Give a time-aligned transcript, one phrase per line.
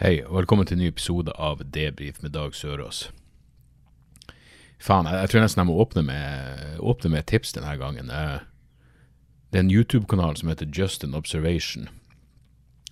[0.00, 3.10] Hei, og velkommen til en ny episode av Debrif med Dag Sørås.
[4.80, 8.08] Faen, jeg, jeg tror nesten jeg må åpne med, åpne med et tips denne gangen.
[8.08, 8.38] Eh,
[9.52, 11.90] Det er en YouTube-kanal som heter Just an Observation,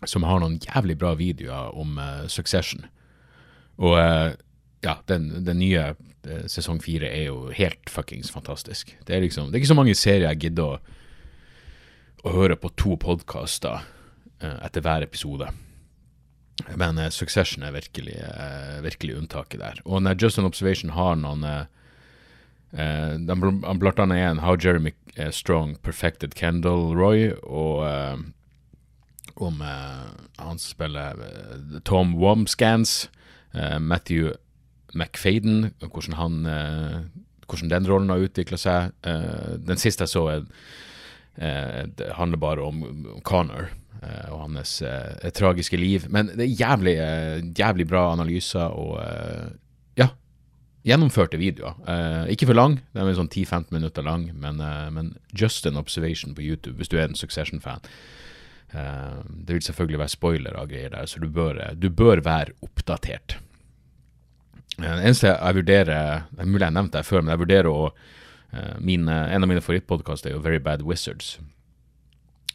[0.05, 2.85] som har noen jævlig bra videoer om uh, Succession.
[3.79, 4.37] Og uh,
[4.85, 5.95] ja, den, den nye
[6.29, 8.93] uh, sesong fire er jo helt fuckings fantastisk.
[9.07, 10.77] Det er liksom, det er ikke så mange serier jeg gidder å,
[12.29, 13.81] å høre på to podkaster
[14.39, 15.49] etter hver episode.
[16.67, 19.83] Men uh, Succession er virkelig, uh, virkelig unntaket der.
[19.85, 21.67] Og når Just an Observation har noen uh,
[22.73, 23.37] de,
[23.81, 24.93] Blant annet en How Jeremy
[25.33, 27.81] Strong Perfected Kendall Roy, og
[29.41, 31.17] om han spiller
[31.89, 33.09] Tom Womscans,
[33.81, 34.35] Matthew
[34.93, 36.37] McFaden, hvordan, han,
[37.49, 38.93] hvordan den rollen har utvikla seg.
[39.65, 40.47] Den siste jeg så, er,
[41.39, 42.81] det handler bare om
[43.23, 43.69] Connor
[44.03, 46.07] eh, og hans eh, tragiske liv.
[46.11, 49.49] Men det er jævlig, eh, jævlig bra analyser og eh,
[50.01, 50.09] ja,
[50.89, 51.79] gjennomførte videoer.
[51.87, 55.79] Eh, ikke for lang, de er sånn 10-15 minutter lang, men, eh, men just an
[55.79, 57.87] observation på YouTube hvis du er en Succession-fan.
[58.75, 62.21] Eh, det vil selvfølgelig være spoiler av greier der, så du bør, eh, du bør
[62.27, 63.39] være oppdatert.
[64.79, 67.67] Eh, Det eneste jeg vurderer Det er mulig jeg nevnte det før, men jeg vurderer
[67.73, 67.93] å
[68.53, 71.39] eh, min, eh, En av mine favorittpodkaster er jo Very Bad Wizards.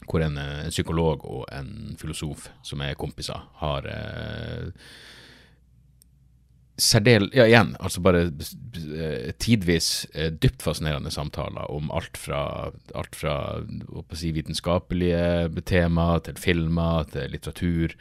[0.09, 4.71] Hvor en, eh, en psykolog og en filosof som er kompiser, har eh,
[6.77, 7.30] særdel...
[7.33, 8.31] Ja, igjen, altså bare
[9.39, 10.08] tidvis
[10.41, 13.64] dypt fascinerende samtaler om alt fra, alt fra
[14.14, 17.93] si, vitenskapelige tema til filmer til litteratur.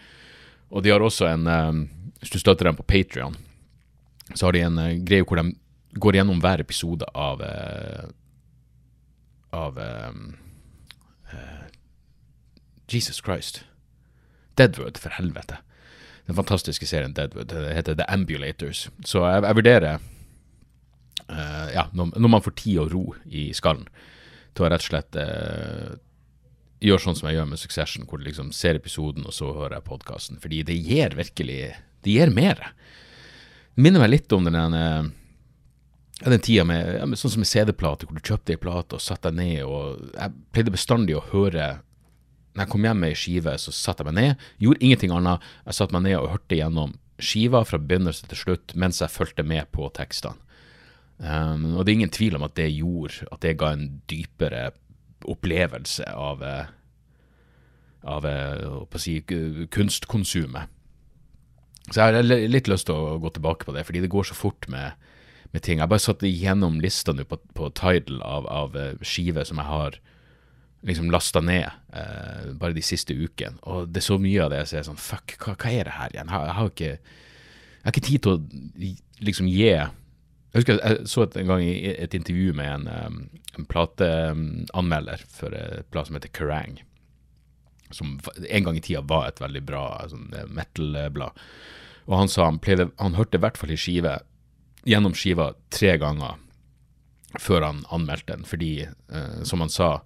[0.70, 1.44] Og de har også en
[2.22, 3.36] Hvis du støtter dem på Patrion,
[4.34, 5.52] så har de en greie hvor de
[5.92, 8.04] går gjennom hver episode av eh,
[9.52, 10.36] Av um,
[11.28, 11.66] uh,
[12.88, 13.64] Jesus Christ.
[14.56, 15.58] Deadwood, for helvete.
[16.24, 17.50] Den fantastiske serien Deadwood.
[17.52, 18.86] Det heter The Ambulators.
[19.04, 19.98] Så jeg, jeg vurderer
[21.28, 23.84] uh, Ja, når, når man får tid og ro i skallen,
[24.56, 25.92] til å rett og slett uh,
[26.82, 29.78] gjøre sånn som jeg gjør med Succession, hvor du liksom ser episoden, og så hører
[29.78, 30.40] jeg podkasten.
[30.42, 32.72] Fordi det gir virkelig Det gir mer.
[33.76, 35.04] Det minner meg litt om den eh,
[36.22, 39.02] ja, den tida med, ja, sånn som med CD-plate, hvor du kjøpte ei plate og
[39.02, 41.80] satte deg ned, og jeg pleide bestandig å høre
[42.52, 45.44] Når jeg kom hjem med ei skive, så satte jeg meg ned, gjorde ingenting annet.
[45.64, 46.90] Jeg satte meg ned og hørte gjennom
[47.22, 50.36] skiva fra begynnelse til slutt mens jeg fulgte med på tekstene.
[51.22, 54.72] Um, og det er ingen tvil om at det gjorde At det ga en dypere
[55.28, 56.70] opplevelse av eh,
[58.10, 60.72] Av eh, å si, kunstkonsumet.
[61.92, 64.34] Så jeg har litt lyst til å gå tilbake på det, fordi det går så
[64.34, 64.98] fort med,
[65.52, 65.78] med ting.
[65.82, 69.68] Jeg bare satt igjennom lista nå på, på Tidal av, av eh, skiver som jeg
[69.68, 69.98] har
[70.82, 73.58] liksom lasta ned eh, bare de siste ukene.
[73.70, 75.96] Og det er så mye av det jeg ser sånn Fuck, hva, hva er det
[75.98, 76.30] her igjen?
[76.30, 78.40] Jeg, har- jeg har ikke Jeg har ikke tid til å
[79.28, 83.20] liksom gi Jeg husker jeg så et, en gang et intervju med en, um,
[83.58, 86.80] en plateanmelder for et blad som heter Kerrang!
[87.92, 88.18] Som
[88.48, 91.36] en gang i tida var et veldig bra sånn, eh, metal-blad.
[92.08, 94.14] Og han sa han, pleide, han hørte i hvert fall i skive
[94.88, 96.40] gjennom skiva tre ganger
[97.40, 100.02] før han anmeldte den, fordi, eh, som han sa,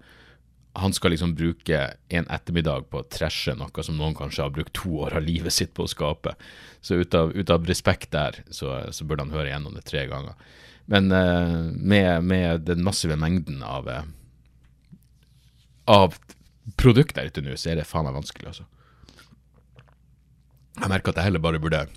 [0.77, 1.79] han skal liksom bruke
[2.13, 5.53] en ettermiddag på å trashe noe som noen kanskje har brukt to år av livet
[5.53, 6.35] sitt på å skape.
[6.85, 10.05] Så ut av, ut av respekt der, så, så burde han høre gjennom det tre
[10.07, 10.37] ganger.
[10.87, 14.05] Men eh, med, med den massive mengden av, eh,
[15.89, 16.15] av
[16.79, 18.67] produkt der ute nå, så er det faen meg vanskelig, altså.
[20.77, 21.87] Jeg merker at jeg heller bare burde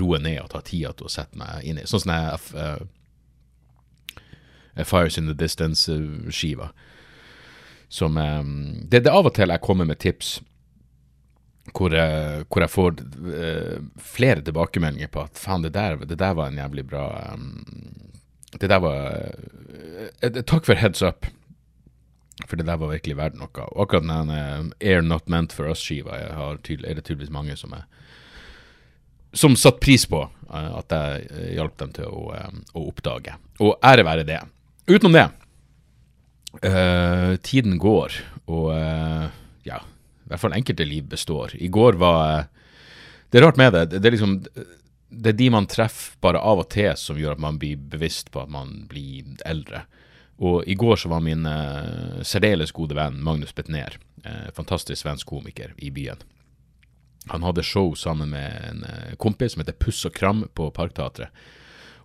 [0.00, 2.80] roe ned og ta tida til å sette meg inn i Sånn som jeg uh,
[4.84, 6.70] Fires in the Distance-skiva.
[7.88, 8.50] Som um,
[8.90, 10.40] det, det er av og til jeg kommer med tips
[11.74, 15.72] hvor, jeg- hvor jeg får uh, flere tilbakemeldinger på at faen, det
[16.08, 17.64] det der var en jævlig bra um,
[18.60, 21.26] Det der var uh, eh, Takk for heads up.
[22.46, 23.48] For det der var virkelig verdt noe.
[23.72, 27.86] Og akkurat den uh, Air Not Meant For Us-skiva er det tydeligvis mange som er
[29.36, 33.36] som satte pris på eh, at jeg eh, hjalp dem til å, eh, å oppdage.
[33.60, 34.40] Og ære være det.
[34.86, 35.26] Utenom det,
[36.62, 38.16] eh, tiden går,
[38.46, 39.26] og eh,
[39.66, 39.80] ja,
[40.26, 41.56] i hvert fall enkelte liv består.
[41.58, 42.44] I går var, eh,
[43.30, 43.86] Det er rart med det.
[43.90, 44.46] Det er liksom
[45.10, 48.30] Det er de man treffer bare av og til som gjør at man blir bevisst
[48.30, 49.84] på at man blir eldre.
[50.38, 53.96] Og i går så var min uh, særdeles gode venn Magnus Betnér,
[54.26, 56.20] uh, fantastisk svensk komiker, i byen.
[57.32, 61.30] Han hadde show sammen med en uh, kompis som heter Puss og Kram på Parkteatret.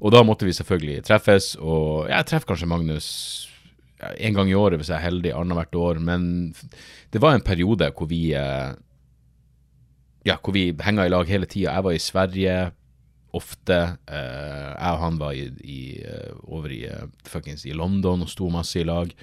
[0.01, 3.07] Og da måtte vi selvfølgelig treffes, og jeg treffer kanskje Magnus
[4.01, 5.99] en gang i året hvis jeg er heldig, annethvert år.
[6.01, 6.21] Men
[7.13, 8.33] det var en periode hvor vi
[10.25, 11.75] ja, hvor vi henga i lag hele tida.
[11.75, 12.55] Jeg var i Sverige
[13.37, 13.77] ofte.
[14.09, 15.81] Uh, jeg og han var i, i,
[16.49, 16.81] over i,
[17.69, 19.13] i London og sto masse i lag.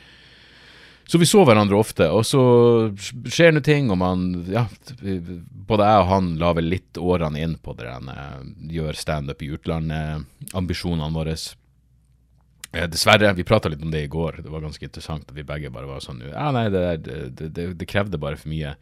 [1.09, 2.41] Så vi så hverandre ofte, og så
[3.01, 4.67] skjer det ting, og man Ja,
[5.69, 9.49] både jeg og han la vel litt årene inn på det der gjør standup i
[9.57, 11.37] utlandet, ambisjonene våre.
[12.93, 15.73] dessverre, vi prata litt om det i går, det var ganske interessant at vi begge
[15.73, 18.77] bare var sånn Ja, nei, det, det, det, det krevde bare for mye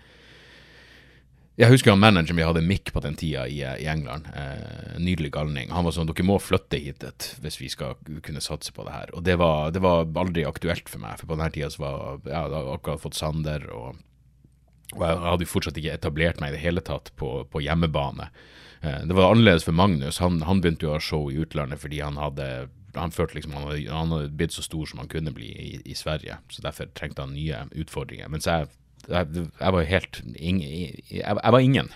[1.56, 4.26] jeg husker han manageren vi hadde Mick på den tida i, i England.
[4.37, 5.70] Eh, nydelig galning.
[5.73, 8.93] Han var sånn dere må flytte hit et, hvis vi skal kunne satse på det
[8.93, 9.14] her.
[9.17, 11.97] Og det var, det var aldri aktuelt for meg, for på denne tida så var
[12.29, 13.97] jeg hadde akkurat fått Sander, og,
[14.93, 18.29] og, jeg hadde jo fortsatt ikke etablert meg i det hele tatt på, på hjemmebane.
[18.82, 20.20] Eh, det var annerledes for Magnus.
[20.20, 23.56] Han, han begynte jo å ha show i utlandet fordi han hadde han følte liksom
[23.56, 26.62] han hadde, han hadde blitt så stor som han kunne bli i, i Sverige, så
[26.64, 28.29] derfor trengte han nye utfordringer.
[28.32, 28.69] Mens jeg
[29.08, 31.91] jeg, var helt ing, jeg, jeg, var ingen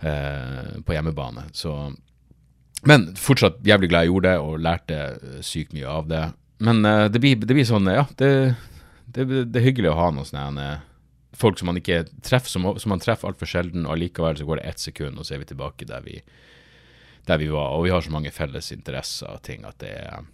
[0.00, 1.46] eh, på hjemmebane.
[1.56, 1.94] Så
[2.86, 6.24] Men fortsatt jævlig glad jeg gjorde det, og lærte sykt mye av det.
[6.58, 8.30] Men eh, det, blir, det, blir, sånn, ja, det,
[9.06, 10.84] det, det er hyggelig å ha noen sånne eh,
[11.36, 14.60] folk som man ikke treffer, som, som man treffer altfor sjelden, og allikevel så går
[14.60, 16.20] det ett sekund, og så er vi tilbake der vi,
[17.28, 17.74] der vi var.
[17.76, 20.24] Og vi har så mange felles interesser og ting at det er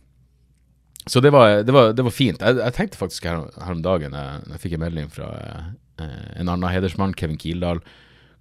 [1.07, 2.41] så det var, det var, det var fint.
[2.41, 6.29] Jeg, jeg, tenkte faktisk her, her om dagen jeg, jeg, fikk en melding fra eh,
[6.39, 7.83] en annen hedersmann, Kevin Kildahl,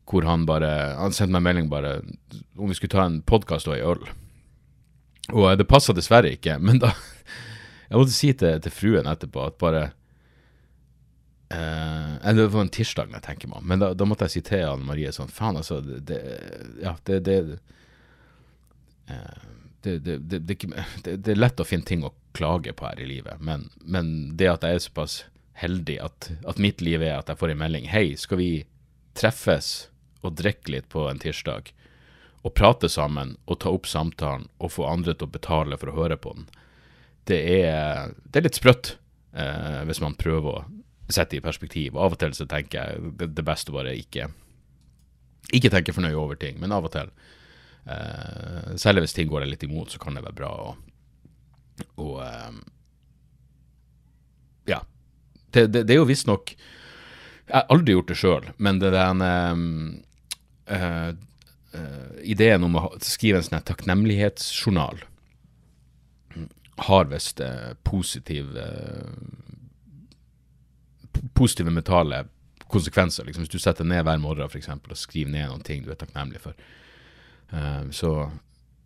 [0.10, 0.70] hvor han bare
[1.00, 1.94] Han sendte meg en melding bare
[2.60, 4.04] om vi skulle ta en podkast og ei øl.
[5.32, 6.94] Og det passa dessverre ikke, men da
[7.92, 9.82] Jeg måtte si til, til fruen etterpå at bare
[11.52, 14.68] eh, Det var en tirsdag, jeg tenker meg men da, da, måtte jeg si til
[14.68, 16.22] Anne Marie sånn Faen, altså det,
[16.84, 17.40] Ja, det, det
[19.10, 19.48] eh,
[19.82, 20.60] det, det, det,
[21.18, 24.50] det, er lett å finne ting å klage på her i livet, men, men det
[24.52, 25.18] at jeg er såpass
[25.62, 28.52] heldig at, at, mitt liv er at jeg får en melding Hei, skal vi
[29.18, 29.90] treffes
[30.26, 31.74] og drikke litt på en tirsdag?
[32.42, 35.98] Og prate sammen og ta opp samtalen og få andre til å betale for å
[36.00, 36.48] høre på den.
[37.30, 38.96] Det er, det er litt sprøtt
[39.38, 40.64] eh, hvis man prøver å
[41.12, 42.00] sette det i perspektiv.
[42.00, 44.32] Av og til så tenker jeg det, det beste bare ikke
[45.54, 47.12] Ikke tenke for nøye over ting, men av og til
[47.86, 50.74] Eh, særlig hvis ting går deg litt imot, så kan det være bra å
[51.96, 52.52] og, uh,
[54.70, 54.82] Ja.
[55.52, 58.98] Det, det, det er jo visstnok Jeg har aldri gjort det sjøl, men det er
[59.12, 59.24] den
[60.72, 61.12] uh,
[62.24, 65.00] Ideen om å skrive en sånn takknemlighetsjournal
[66.82, 67.40] har visst
[67.88, 68.50] positiv
[71.38, 72.24] positive mentale
[72.72, 73.28] konsekvenser.
[73.28, 75.92] Liksom, hvis du setter ned hver morgen for eksempel, og skriver ned noen ting du
[75.94, 76.58] er takknemlig for,
[77.52, 78.32] Uh, så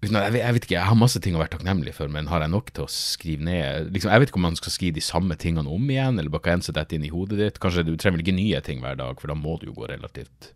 [0.03, 2.43] jeg vet, jeg vet, ikke, jeg har masse ting å være takknemlig for, men har
[2.43, 5.01] jeg nok til å skrive ned liksom, Jeg vet ikke om man skal skrive de
[5.01, 7.57] samme tingene om igjen, eller bare ense dette inn i hodet ditt.
[7.63, 9.89] Kanskje Du trenger vel ikke nye ting hver dag, for da må du jo gå
[9.89, 10.51] relativt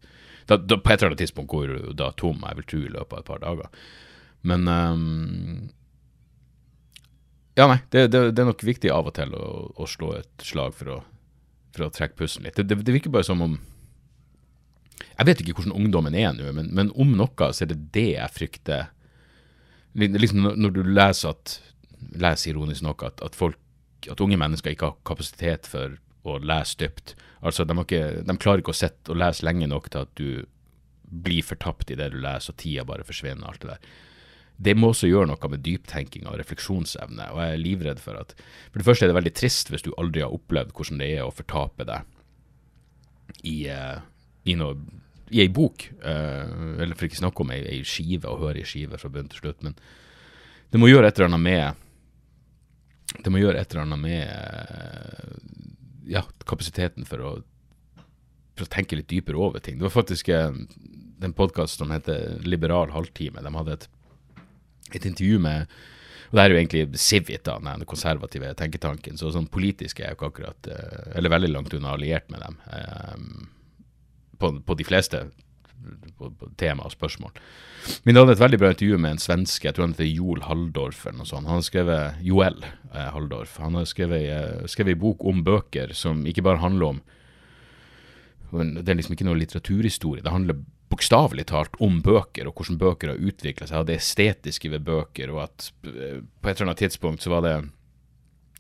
[0.50, 2.94] da, da, På et eller annet tidspunkt går du da tom, jeg vil tro, i
[2.94, 3.90] løpet av et par dager.
[4.50, 5.70] Men um,
[7.58, 10.46] Ja, nei, det, det, det, er nok viktig av og til å, å slå et
[10.46, 11.02] slag for å,
[11.76, 12.60] for å trekke pusten litt.
[12.60, 13.58] Det, det virker bare som om
[15.00, 18.08] jeg vet ikke hvordan ungdommen er nå, men, men, om noe så er det det
[18.14, 18.90] jeg frykter.
[19.98, 21.58] Liksom når du leser at
[22.20, 23.58] leser ironisk nok at, at, folk,
[24.10, 27.16] at unge mennesker ikke har kapasitet for å lese dypt.
[27.46, 30.30] Altså, de, ikke, de klarer ikke å sitte og lese lenge nok til at du
[31.10, 33.48] blir fortapt i det du leser, og tida bare forsvinner.
[33.48, 33.98] alt det der.
[34.60, 38.34] Det må også gjøre noe med dyptenking og refleksjonsevne, og jeg er livredd for at
[38.36, 41.24] For det første er det veldig trist hvis du aldri har opplevd hvordan det er
[41.24, 42.04] å fortape deg
[43.48, 44.04] i, uh,
[44.44, 44.76] i noe
[45.30, 48.68] i ei bok, uh, eller for ikke snakke om ei, ei skive, og høre ei
[48.68, 49.78] skive fra bunn til slutt, men
[50.74, 51.86] det må gjøre et eller annet med
[53.26, 55.38] Det må gjøre et eller annet med uh,
[56.10, 57.32] ja, kapasiteten for å,
[58.58, 59.80] for å tenke litt dypere over ting.
[59.80, 63.42] Det var faktisk uh, en podkasten som heter Liberal halvtime.
[63.42, 63.88] De hadde et,
[64.94, 65.80] et intervju med
[66.30, 69.18] og det er jo egentlig Civit, da, den konservative tenketanken.
[69.18, 70.68] Så sånn politisk er jeg jo ikke akkurat
[71.18, 72.60] Eller veldig langt unna alliert med dem.
[72.70, 73.48] Um,
[74.40, 75.28] på, på de fleste
[76.60, 77.36] tema og spørsmål.
[78.04, 80.44] Men det hadde et veldig bra intervju med en svenske, jeg tror han heter Joel
[80.46, 81.48] Halldorf eller noe sånt.
[81.48, 83.56] Han har skrevet Joel eh, Halldorf.
[83.64, 87.02] Han har skrevet, eh, en bok om bøker som ikke bare handler om
[88.50, 90.24] Det er liksom ikke noe litteraturhistorie.
[90.26, 90.58] Det handler
[90.90, 95.30] bokstavelig talt om bøker, og hvordan bøker har utvikla seg, og det estetiske ved bøker,
[95.36, 97.58] og at eh, på et eller annet tidspunkt så var det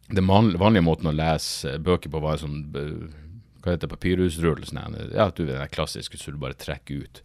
[0.10, 3.18] den vanlige måten å lese bøker på var en sånn eh,
[3.60, 4.66] hva heter det, papyrusrull.
[4.68, 7.24] Sånn, ja, du vet den klassiske så du bare trekker ut.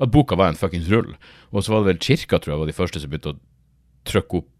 [0.00, 1.14] At boka var en fuckings rull.
[1.50, 3.40] Og så var det vel kirka, tror jeg, var de første som begynte å
[4.08, 4.56] trykke opp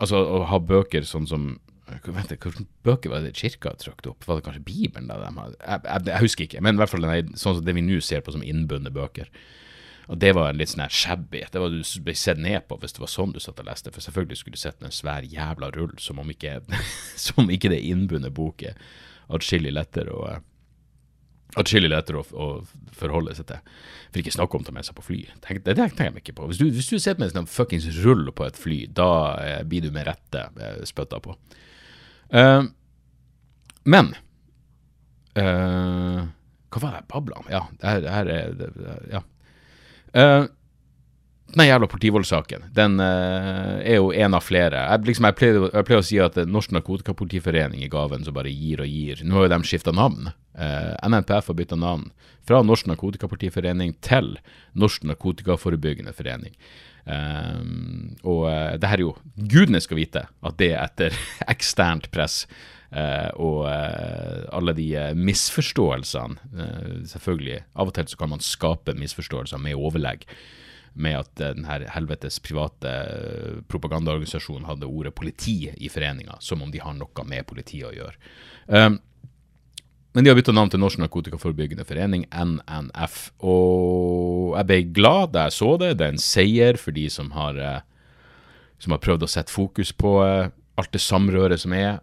[0.00, 1.42] Altså å ha bøker sånn som
[1.90, 4.26] Vent, Hvilke bøker var det kirka trykte opp?
[4.26, 5.08] Var det kanskje Bibelen?
[5.10, 5.16] da?
[5.26, 7.98] Jeg, jeg, jeg, husker ikke, men i hvert fall denne, sånn som det vi nå
[8.04, 9.30] ser på som innbundne bøker.
[10.10, 11.42] Og Det var litt sånn her shabby.
[11.50, 13.92] Det var du ble sett ned på hvis det var sånn du satt og leste.
[13.94, 16.60] For selvfølgelig skulle du sett en svær jævla rull, som om ikke,
[17.26, 18.78] som ikke det innbundne bok er
[19.36, 20.38] atskillig lettere å
[21.58, 23.70] Atskillig lettere å, å, forholde seg til.
[24.12, 25.16] For ikke snakke om å ta med seg på fly.
[25.42, 26.46] Tenk, det, tenker jeg ikke på.
[26.46, 29.08] Hvis du, hvis du sitter med en sånn fuckings rull på et fly, da
[29.42, 31.34] eh, blir du med rette eh, spytta på.
[32.30, 32.68] Uh,
[33.90, 34.12] men
[35.34, 36.22] uh,
[36.70, 37.48] Hva var det jeg babla om?
[37.50, 39.24] Ja, det her, er Ja.
[40.14, 40.46] Uh,
[41.54, 44.84] den jævla politivoldssaken den uh, er jo en av flere.
[44.86, 48.52] Jeg, liksom, jeg, pleier, jeg, pleier, å si at Norsk Narkotikapolitiforening i gaven som bare
[48.52, 49.24] gir og gir.
[49.24, 50.30] Nå har jo de skifta navn.
[50.54, 52.10] Uh, NNPF har bytta navn
[52.46, 54.36] fra Norsk Narkotikapolitiforening til
[54.78, 56.54] Norsk Narkotikaforebyggende forening.
[57.00, 61.16] Um, og uh, det her er jo Gudene skal vite at det er etter
[61.54, 62.44] eksternt press.
[62.90, 69.62] Uh, og uh, alle de misforståelsene Selvfølgelig, av og til så kan man skape misforståelser
[69.62, 70.26] med overlegg.
[70.94, 72.90] Med at denne helvetes private
[73.70, 78.18] propagandaorganisasjonen hadde ordet politi i foreninga, som om de har noe med politiet å gjøre.
[78.66, 78.98] Um,
[80.12, 83.28] men de har bytta navn til Norsk Narkotikaforebyggende Forening, NNF.
[83.46, 85.92] Og jeg ble glad da jeg så det.
[86.00, 87.84] Det er en seier for de som har, eh,
[88.82, 92.00] som har prøvd å sette fokus på eh, alt det samrøret som er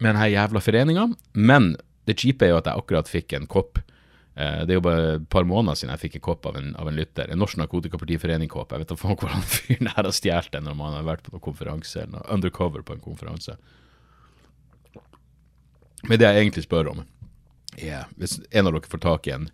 [0.00, 1.10] med denne jævla foreninga.
[1.34, 1.74] Men
[2.08, 3.82] det kjipe er jo at jeg akkurat fikk en kopp.
[4.36, 6.74] Eh, det er jo bare et par måneder siden jeg fikk en kopp av en,
[6.76, 7.30] av en lytter.
[7.32, 8.74] En Norsk Narkotikapartiforening-kopp.
[8.74, 11.32] Jeg vet da faen hvor fyren her har stjålet den når man har vært på
[11.32, 13.56] noen konferanse, eller noe undercover på en konferanse.
[16.06, 17.06] Men det jeg egentlig spør om,
[17.76, 19.50] er Hvis en av dere får tak i en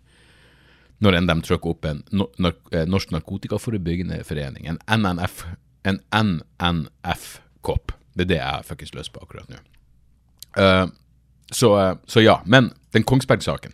[1.03, 5.41] når enn de trykker opp en eh, Norsk Narkotikaforebyggende Forening, en NNF,
[5.83, 7.91] en NNF-kopp.
[8.13, 9.59] Det er det jeg har fuckings lyst på akkurat nå.
[10.53, 10.85] Uh,
[11.51, 12.37] så, så, ja.
[12.45, 13.73] Men den Kongsberg-saken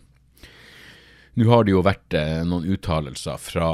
[1.40, 3.70] Nå har det jo vært eh, noen uttalelser fra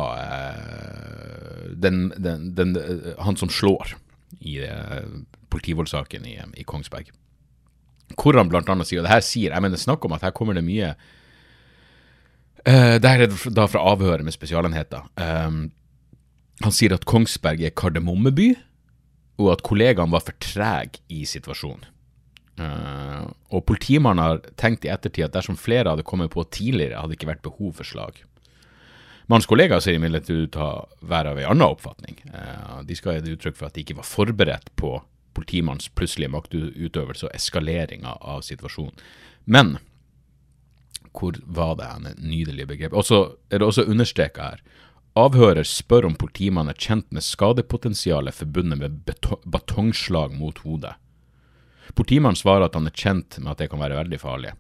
[1.74, 2.76] den, den, den,
[3.18, 3.96] han som slår
[4.46, 4.60] i
[5.50, 7.10] politivoldssaken i, i Kongsberg
[8.14, 8.62] hvor han bl.a.
[8.86, 10.94] sier, og det her sier jeg mener snakk om at her kommer det mye
[12.66, 15.08] eh, Det her er da fra avhøret med Spesialenheter.
[15.18, 15.72] Um,
[16.64, 18.54] han sier at Kongsberg er kardemommeby,
[19.42, 21.84] og at kollegaene var for trege i situasjonen.
[22.56, 27.12] Uh, og politimannen har tenkt i ettertid at dersom flere hadde kommet på tidligere, hadde
[27.12, 28.22] det ikke vært behov for slag.
[29.26, 32.22] Mannens kollegaer ser imidlertid ut til å være av en annen oppfatning.
[32.30, 34.98] Uh, de skal gi uttrykk for at de ikke var forberedt på
[35.36, 38.96] politimannens plutselige maktutøvelse og eskaleringa av situasjonen.
[39.52, 39.78] Men
[41.16, 42.96] hvor var det en nydelig begrep?
[42.96, 43.20] Og så
[43.50, 44.64] er det også understreka her.
[45.16, 49.14] Avhører spør om politimannen er kjent med skadepotensialet forbundet med
[49.48, 50.96] batongslag mot hodet.
[51.94, 54.56] Politimannen svarer at han er kjent med at det kan være veldig farlig.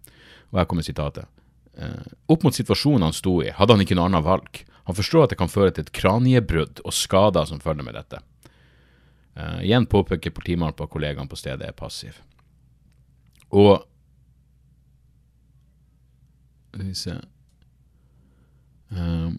[0.51, 1.25] Og her kommer sitatet.
[1.77, 4.61] Eh, opp mot situasjonen han sto i, hadde han ikke noe annet valg.
[4.85, 8.21] Han forstår at det kan føre til et kraniebrudd og skader som følger med dette.
[9.35, 12.21] Uh, igjen påpeker politimannen på at kollegaen på stedet er passiv.
[13.51, 13.83] Og
[16.69, 17.15] Skal vi se
[18.95, 19.31] uh,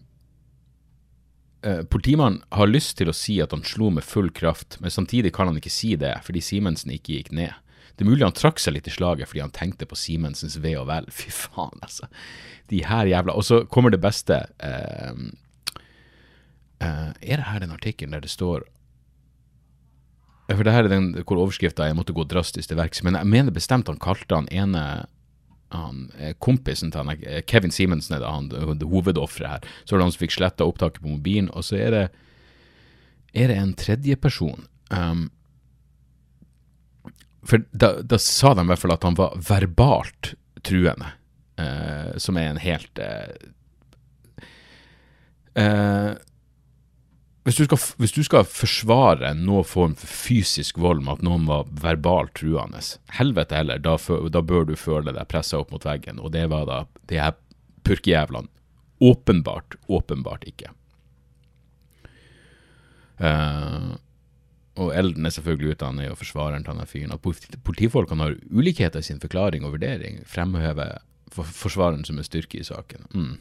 [1.65, 5.33] uh, Politimannen har lyst til å si at han slo med full kraft, men samtidig
[5.33, 7.55] kan han ikke si det fordi Simensen ikke gikk ned.
[7.97, 10.75] Det er mulig han trakk seg litt i slaget fordi han tenkte på Simensens ve
[10.77, 11.09] og vel.
[11.17, 12.09] Fy faen, altså.
[12.69, 14.43] De her jævla Og så kommer det beste.
[14.61, 15.27] Uh,
[16.83, 18.67] uh, er det her den artikkelen der det står
[20.55, 23.01] for det her er den hvor overskrifta jeg måtte gå drastisk til verks.
[23.03, 24.83] Men jeg mener bestemt han kalte han ene
[25.75, 29.59] han, eh, kompisen til han, eh, Kevin Simensen er det, han, hovedofferet her.
[29.83, 31.49] Så er det han som fikk sletta opptaket på mobilen.
[31.51, 32.05] Og så er det,
[33.33, 34.67] er det en tredjeperson.
[34.89, 35.29] Um,
[37.47, 40.33] for da, da, sa de i hvert fall at han var verbalt
[40.67, 41.13] truende,
[41.61, 43.35] eh, som er en helt eh,
[45.55, 46.15] uh,
[47.47, 51.45] hvis du, skal, hvis du skal forsvare noen form for fysisk vold med at noen
[51.47, 52.81] var verbalt truende,
[53.15, 53.95] helvete heller, da,
[54.35, 56.19] da bør du føle deg pressa opp mot veggen.
[56.19, 57.37] Og det var da de her
[57.87, 58.51] purkejævlene
[58.99, 60.73] åpenbart, åpenbart ikke.
[63.23, 63.95] Uh,
[64.77, 67.13] og Elden er selvfølgelig ute, han er jo forsvareren til denne fyren.
[67.15, 70.97] At politifolkene har ulikheter i sin forklaring og vurdering, fremhever
[71.33, 73.07] forsvareren som en styrke i saken.
[73.13, 73.37] Mm.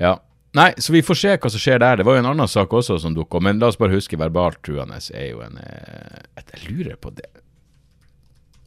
[0.00, 0.16] Ja,
[0.52, 1.96] Nei, så vi får se hva som skjer der.
[1.96, 4.18] Det var jo en annen sak også som dukka opp, men la oss bare huske
[4.20, 7.30] verbalt truende er jo en et, Jeg lurer på det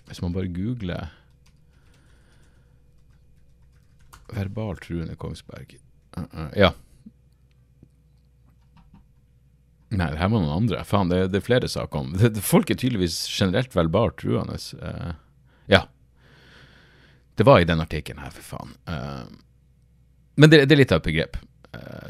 [0.07, 1.11] Hvis man bare googler
[4.33, 5.77] Verbalt truende Kongsberg
[6.17, 6.73] uh, uh, Ja.
[9.93, 10.81] Nei, det her var noen andre.
[10.87, 14.57] Faen, det, det er flere saker om det, Folk er tydeligvis generelt verbalt truende.
[14.81, 15.11] Uh,
[15.71, 15.85] ja.
[17.35, 18.77] Det var i den artikkelen her, for faen.
[20.35, 21.35] men det, det, er litt av et begrep.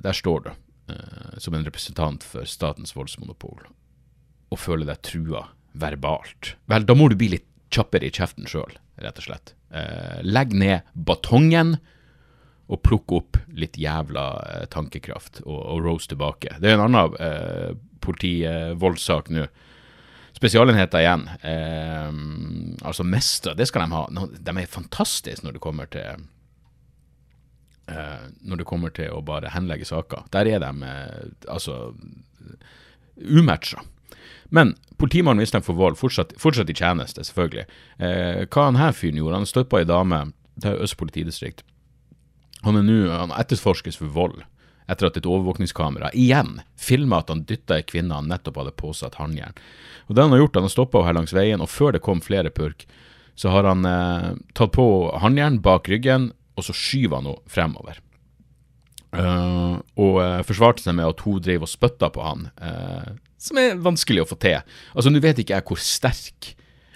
[0.05, 0.51] der står du,
[1.41, 3.63] som en representant for statens voldsmonopol,
[4.53, 6.53] og føler deg trua verbalt.
[6.69, 9.55] Vel, da må du bli litt kjappere i kjeften sjøl, rett og slett.
[10.21, 11.79] legg ned batongen
[12.65, 16.57] og plukke opp litt jævla eh, tankekraft og, og rose tilbake.
[16.61, 17.73] Det er en annen eh,
[18.05, 19.45] politivoldssak nå.
[20.35, 21.27] Spesialenheter igjen.
[21.47, 22.09] Eh,
[22.85, 24.29] altså mestre, det skal de ha.
[24.35, 26.25] De er fantastiske når det kommer til
[27.93, 30.25] eh, Når det kommer til å bare henlegge saker.
[30.33, 31.93] Der er de eh, altså
[33.15, 33.85] umatcha.
[34.49, 37.69] Men politimannen mistenkt for vold, fortsatt, fortsatt, i tjeneste, selvfølgelig.
[38.01, 40.21] Eh, hva han her fyren gjorde, han stoppa ei dame,
[40.59, 41.63] det er Øst politidistrikt
[42.65, 42.99] han er nå
[43.37, 44.43] etterforskes for vold
[44.91, 49.17] etter at et overvåkningskamera igjen filma at han dytta ei kvinne han nettopp hadde påsatt
[49.17, 49.55] håndjern.
[50.05, 52.21] Og Det han har gjort, han har stoppa henne langs veien, og før det kom
[52.21, 52.85] flere purk,
[53.35, 54.85] så har han eh, tatt på
[55.23, 58.01] håndjern bak ryggen, og så skyver han henne fremover.
[59.15, 63.59] Uh, og uh, forsvarte seg med at hun drev og spytta på han, uh, som
[63.61, 64.59] er vanskelig å få til.
[64.91, 66.49] Altså, Nå vet ikke jeg hvor sterk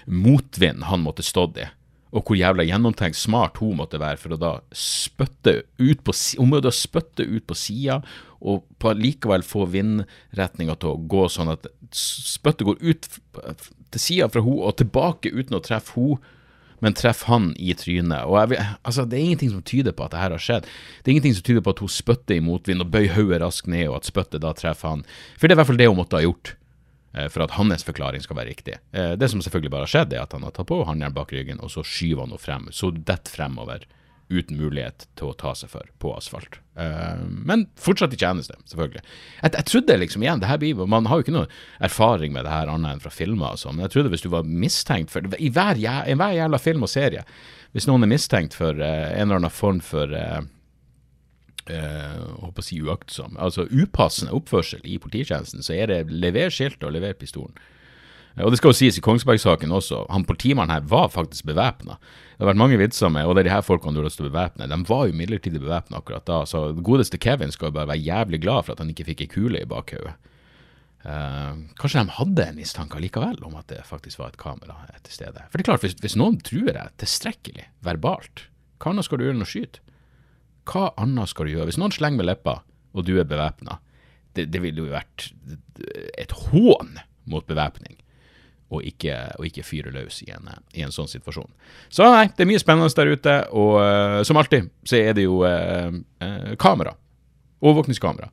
[0.04, 1.68] motvind han måtte stått i
[2.10, 6.50] og hvor jævla gjennomtenkt smart hun måtte være for å da spytte ut på Hun
[6.50, 8.00] må da spytte ut på sida,
[8.40, 13.08] og på likevel få vindretninga til å gå sånn at spyttet går ut
[13.92, 16.20] til sida fra hun og tilbake uten å treffe hun,
[16.80, 18.24] men treffer han i trynet.
[18.24, 20.64] Og jeg, altså, Det er ingenting som tyder på at det her har skjedd.
[20.64, 23.68] Det er ingenting som tyder på at hun spytter i motvind og bøyer hodet raskt
[23.68, 25.04] ned, og at spyttet da treffer han.
[25.36, 26.54] For det er i hvert fall det hun måtte ha gjort.
[27.12, 28.76] Eh, for at hans forklaring skal være riktig.
[28.92, 31.32] Eh, det som selvfølgelig bare har skjedd, er at han har tatt på håndjern bak
[31.34, 32.68] ryggen, og så skyver han henne frem.
[32.74, 33.86] Så detter fremover
[34.30, 36.60] uten mulighet til å ta seg for på asfalt.
[36.78, 39.02] Eh, men fortsatt i tjeneste, selvfølgelig.
[39.40, 41.50] Jeg, jeg, trodde liksom igjen, det her blir, Man har jo ikke noe
[41.82, 44.30] erfaring med det her annet enn fra filmer og sånn, men jeg trodde hvis du
[44.30, 47.26] var mistenkt for I hver, i hver jævla film og serie,
[47.74, 50.14] hvis noen er mistenkt for en eller annen form for
[51.70, 56.86] eh, håper å si uaktsom, altså upassende oppførsel i polititjenesten, så er det lever skiltet
[56.86, 57.54] og lever pistolen.
[58.36, 61.98] Eh, og Det skal jo sies i Kongsberg-saken også, han politimannen her var faktisk bevæpna.
[62.36, 64.20] Det har vært mange vitser med, og det er de her folkene du har lyst
[64.20, 66.42] til å bevæpne, de var jo midlertidig bevæpna akkurat da.
[66.48, 69.32] Så godeste Kevin skal jo bare være jævlig glad for at han ikke fikk ei
[69.34, 70.16] kule i bakhodet.
[71.00, 75.14] Eh, kanskje de hadde en mistanke likevel om at det faktisk var et kamera til
[75.14, 75.46] stede.
[75.48, 78.48] For det er klart, hvis, hvis noen truer deg tilstrekkelig verbalt,
[78.80, 79.84] hva annet skal du gjøre enn å skyte?
[80.70, 81.70] Hva annet skal du gjøre?
[81.70, 82.60] Hvis noen slenger med leppa,
[82.94, 83.78] og du er bevæpna,
[84.36, 85.30] det, det ville jo vært
[86.18, 86.94] et hån
[87.30, 87.98] mot bevæpning
[88.70, 89.14] og ikke,
[89.46, 91.50] ikke fyre løs i en, i en, sånn situasjon.
[91.90, 95.26] Så nei, det er mye spennende der ute, og uh, som alltid så er det
[95.26, 95.90] jo uh,
[96.22, 96.94] uh, kamera.
[97.60, 98.30] Overvåkningskamera.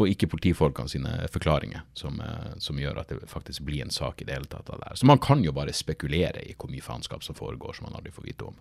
[0.00, 2.20] Og ikke politifolkene sine forklaringer som,
[2.62, 4.98] som, gjør at det faktisk blir en sak i det hele tatt av det her.
[5.00, 8.12] Så man kan jo bare spekulere i hvor mye faenskap som foregår som man aldri
[8.14, 8.56] får vite om.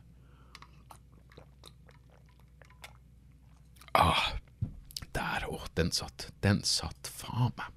[3.98, 4.36] Ah,
[5.16, 6.30] der, å, den satt.
[6.46, 7.74] Den satt, faen meg.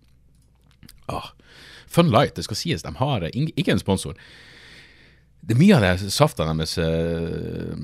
[1.13, 1.33] Ah.
[1.93, 4.19] Fun Light, det skal sies, de har ikke en sponsor.
[5.43, 7.75] Det er mye av det safta deres eh,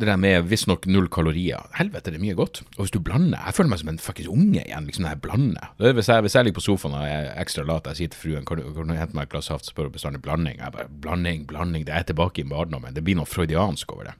[0.00, 1.66] det der med visstnok null kalorier.
[1.76, 2.62] Helvete, det er mye godt.
[2.76, 5.22] Og hvis du blander Jeg føler meg som en fuckings unge igjen, liksom når jeg
[5.26, 5.70] blander.
[5.82, 8.46] Hvis jeg, hvis jeg ligger på sofaen og er ekstra lat, jeg sier til fruen
[8.48, 10.60] kan du, kan du hente meg et glass saft, spør hun bestandig blanding.
[10.62, 11.86] Jeg bare blanding, blanding.
[11.86, 12.94] Det er tilbake i barndommen.
[12.96, 14.16] Det blir noe freudiansk over det.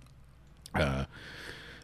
[0.77, 1.07] Uh,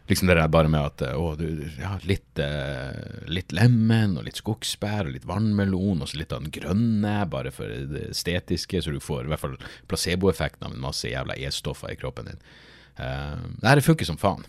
[0.07, 4.39] Liksom det der bare med at å, du, ja, litt, eh, litt lemen og litt
[4.39, 8.93] skogsbær og litt vannmelon og så litt av den grønne, bare for det estetiske, så
[8.95, 9.57] du får i hvert fall
[9.91, 12.39] placeboeffekten av en masse jævla E-stoffer i kroppen din.
[12.97, 14.47] Uh, det her funker som faen.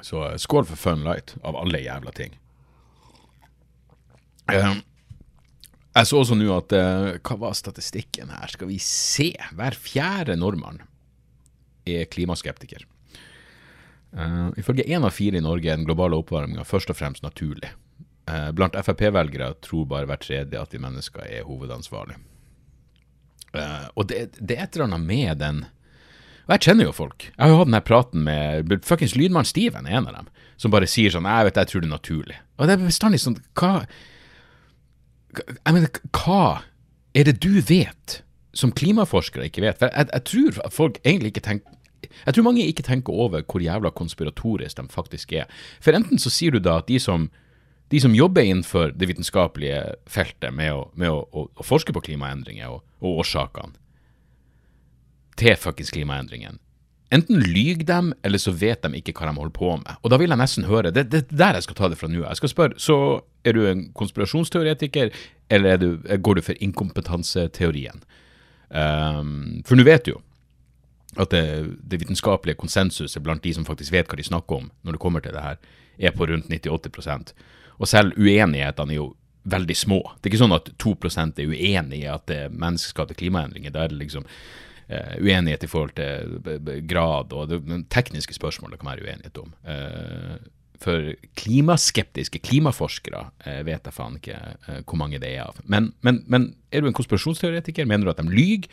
[0.00, 2.32] Så uh, skål for Fun Light, av alle jævla ting.
[4.48, 4.80] Uh,
[5.92, 6.72] jeg så også nå at
[7.20, 8.48] Hva var statistikken her?
[8.48, 9.28] Skal vi se.
[9.52, 10.80] Hver fjerde nordmann
[11.84, 12.88] er klimaskeptiker.
[14.12, 17.70] Uh, ifølge én av fire i Norge er den globale oppvarminga først og fremst naturlig.
[18.28, 22.18] Uh, blant Frp-velgere tror bare hver tredje at vi mennesker er hovedansvarlig.
[23.56, 25.58] Uh, og det, det, er et eller annet med den
[26.46, 27.26] Og jeg kjenner jo folk.
[27.28, 30.88] Jeg har jo hatt denne praten med fuckings lydmann Steven, en av dem, som bare
[30.88, 32.38] sier sånn Jeg vet, jeg tror det er naturlig.
[32.56, 33.72] Og det er bestandig sånn Hva
[35.32, 36.46] Jeg mener, hva
[37.12, 38.22] er det du vet
[38.56, 39.80] som klimaforskere ikke vet?
[39.80, 41.78] For jeg, jeg tror folk egentlig ikke tenker
[42.26, 45.50] Jeg tror mange ikke tenker over hvor jævla konspiratorisk de faktisk er.
[45.80, 47.28] For enten så sier du da at de som,
[47.92, 52.04] de som jobber innenfor det vitenskapelige feltet med å, med å, å, å forske på
[52.08, 53.78] klimaendringer og, og årsakene
[55.40, 56.58] til fuckings klimaendringen,
[57.12, 60.00] enten lyver dem, eller så vet de ikke hva de holder på med.
[60.02, 62.22] Og da vil jeg nesten høre Det er der jeg skal ta det fra nå.
[62.24, 62.96] Jeg skal spørre, så
[63.44, 65.12] er du en konspirasjonsteoretiker,
[65.52, 65.88] eller du,
[66.18, 68.04] går du for inkompetanseteorien?
[68.72, 70.20] Um, for nå vet du jo
[71.20, 71.44] at det,
[71.84, 75.24] det, vitenskapelige konsensuset blant de som faktisk vet hva de snakker om når det kommer
[75.24, 75.58] til det her,
[75.98, 77.34] er på rundt 98
[77.78, 80.00] Og selv uenighetene er jo veldig små.
[80.16, 83.74] Det er ikke sånn at 2 er uenig i at det er menneskeskapte klimaendringer.
[83.74, 88.80] Da er det liksom uh, uenighet i forhold til grad og det, tekniske spørsmål det
[88.80, 89.52] kan være uenighet om.
[89.66, 90.36] Uh,
[90.82, 93.28] for klimaskeptiske klimaforskere
[93.62, 94.38] vet jeg faen ikke
[94.80, 95.60] hvor mange det er av.
[95.62, 97.86] Men, men, men, er du en konspirasjonsteoretiker?
[97.86, 98.66] Mener du at de lyver?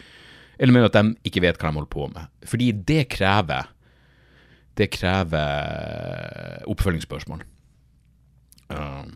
[0.60, 2.28] Eller mener at de ikke vet hva de holder på med?
[2.48, 3.70] Fordi det krever
[4.80, 7.44] det krever oppfølgingsspørsmål.
[8.72, 9.10] Uh,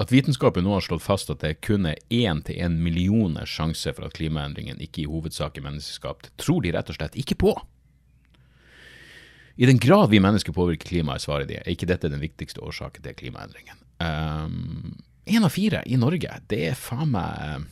[0.00, 3.92] at vitenskapen nå har slått fast at det kun er én til én millioner sjanse
[3.96, 7.54] for at klimaendringen ikke i hovedsak er menneskeskapt, tror de rett og slett ikke på.
[9.56, 13.06] I den grad vi mennesker påvirker klimaet, svarer de, er ikke dette den viktigste årsaken
[13.06, 13.78] til klimaendringen.
[14.04, 17.64] Én um, av fire i Norge, det er faen meg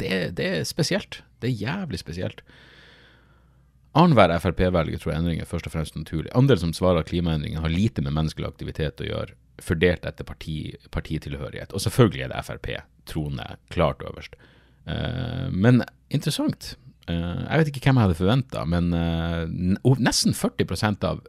[0.00, 1.22] det, det, er spesielt.
[1.42, 2.42] Det er jævlig spesielt.
[3.92, 6.30] Annenhver Frp-velger tror endringer først og fremst naturlig.
[6.36, 10.56] Andre som svarer at klimaendringer har lite med menneskelig aktivitet å gjøre, fordelt etter parti,
[10.94, 11.74] partitilhørighet.
[11.76, 12.70] Og selvfølgelig er det Frp
[13.10, 14.38] trone klart øverst.
[14.88, 16.76] Uh, men interessant.
[17.10, 21.20] Uh, jeg vet ikke hvem jeg hadde forventa, men uh, nesten 40% av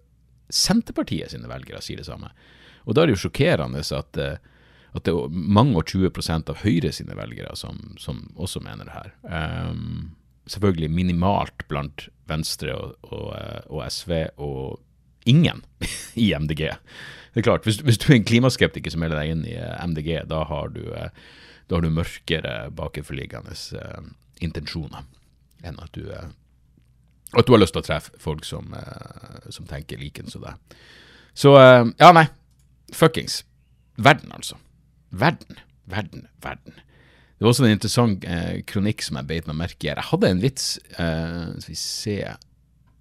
[0.54, 2.32] Senterpartiet sine velgere sier det samme.
[2.88, 4.20] Og da er det jo sjokkerende at,
[4.94, 8.94] at det er mange og 20% av Høyre sine velgere som, som også mener det
[8.94, 9.14] her.
[9.72, 10.14] Um,
[10.50, 13.34] selvfølgelig minimalt blant Venstre og, og,
[13.70, 14.80] og SV, og
[15.26, 15.64] ingen
[16.26, 16.70] i MDG.
[17.34, 19.86] Det er klart, hvis, hvis, du er en klimaskeptiker som melder deg inn i eh,
[19.88, 21.10] MDG, da har du, eh,
[21.68, 24.04] da har du mørkere bakenforliggende uh,
[24.44, 25.08] intensjoner
[25.64, 26.28] enn at du, uh,
[27.34, 30.78] at du har lyst til å treffe folk som, uh, som tenker likens som deg.
[31.34, 32.28] Så ja, nei.
[32.94, 33.40] Fuckings.
[33.98, 34.60] Verden, altså.
[35.14, 35.60] Verden,
[35.92, 36.80] verden, verden.
[37.38, 38.26] Det var også en interessant
[38.70, 39.92] kronikk som jeg beit meg merke i.
[39.92, 42.16] Jeg hadde en vits Skal vi se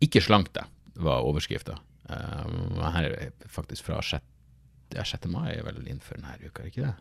[0.03, 0.67] Ikke slank deg,
[0.99, 1.77] var overskrifta.
[2.11, 4.25] Uh, her er faktisk fra 6.
[4.93, 5.29] Ja, 6.
[5.33, 6.93] mai er vel innenfor denne uka, ikke det?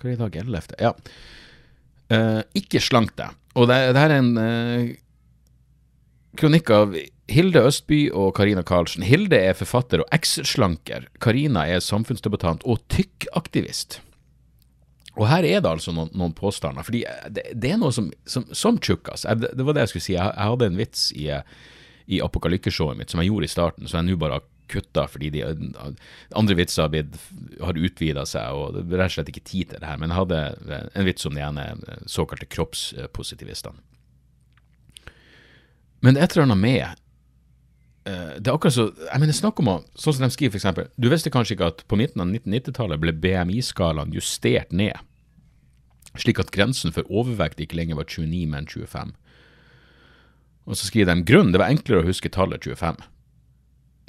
[0.00, 0.38] Hva er det i dag?
[0.42, 0.76] 11.?
[0.82, 0.92] Ja.
[2.12, 3.36] Uh, ikke slank deg.
[3.54, 4.94] Og det, det her er en uh,
[6.40, 6.96] kronikk av
[7.32, 9.04] Hilde Østby og Karina Karlsen.
[9.06, 11.08] Hilde er forfatter og eks-slanker.
[11.22, 14.00] Karina er samfunnsdebattant og tykkaktivist.
[15.16, 16.84] Og her er det altså noen, noen påstander.
[16.84, 19.26] fordi det, det, er noe som, som, som tjukkas.
[19.28, 20.16] Det, det var det jeg skulle si.
[20.16, 21.28] Jeg, jeg hadde en vits i
[22.06, 25.28] i apokalykkeshowet mitt, som jeg gjorde i starten, så jeg nå bare har kutta fordi
[25.34, 27.18] de andre vitser har,
[27.60, 30.00] har utvida seg, og det er rett og slett ikke tid til det her.
[30.00, 31.66] Men jeg hadde en vits om de ene
[32.10, 33.78] såkalte kroppspositivistene.
[36.02, 36.94] Men det er et eller annet med eh,
[38.04, 40.90] det er akkurat så jeg mener Snakk om å Sånn som de skriver, f.eks.
[40.98, 44.98] Du visste kanskje ikke at på midten av 1990-tallet ble BMI-skalaen justert ned,
[46.18, 49.14] slik at grensen for overvekt ikke lenger var 29, men 25.
[50.66, 52.98] Og så skriver de grunn, det var enklere å huske tallet 25.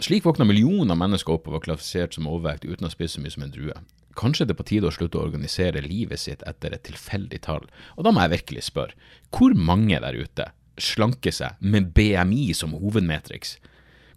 [0.04, 3.24] Slik våkna millioner av mennesker opp og var klassifisert som overvekt uten å spise så
[3.24, 3.76] mye som en drue.
[4.18, 7.66] Kanskje det er på tide å slutte å organisere livet sitt etter et tilfeldig tall.
[7.98, 8.98] Og da må jeg virkelig spørre,
[9.34, 10.50] hvor mange der ute
[10.82, 13.58] slanker seg med BMI som hovedmetriks?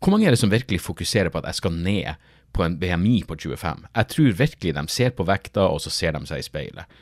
[0.00, 3.22] Hvor mange er det som virkelig fokuserer på at jeg skal ned på en BMI
[3.28, 3.88] på 25?
[3.94, 6.98] Jeg tror virkelig de ser på vekta, og så ser de seg i speilet.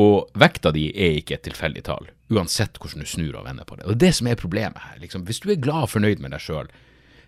[0.00, 3.78] Og vekta di er ikke et tilfeldig tall, uansett hvordan du snur og vender på
[3.78, 3.84] det.
[3.86, 4.96] Og det er det som er problemet her.
[5.02, 5.26] Liksom.
[5.28, 6.70] Hvis du er glad og fornøyd med deg sjøl,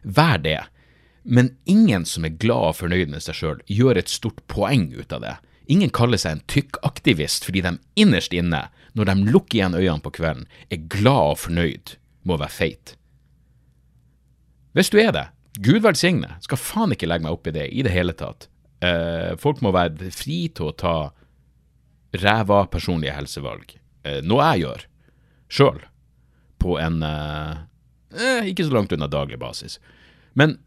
[0.02, 0.59] vær det.
[1.22, 5.14] Men ingen som er glad og fornøyd med seg sjøl, gjør et stort poeng ut
[5.14, 5.37] av det.
[5.70, 8.66] Ingen kaller seg en tykkaktivist fordi de innerst inne,
[8.98, 12.94] når de lukker igjen øynene på kvelden, er glad og fornøyd med å være feit.
[14.76, 15.24] Hvis du er det,
[15.64, 18.50] Gud velsigne, skal faen ikke legge meg opp i det i det hele tatt.
[18.84, 20.96] Eh, folk må være fri til å ta
[22.16, 23.72] ræva personlige helsevalg.
[24.04, 24.84] Eh, noe jeg gjør
[25.56, 25.80] sjøl,
[26.60, 27.64] på en eh,
[28.20, 29.78] eh, ikke så langt unna daglig basis.
[30.36, 30.58] Men